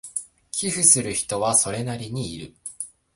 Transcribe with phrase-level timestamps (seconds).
[0.49, 2.55] 寄付する人はそれなりにいる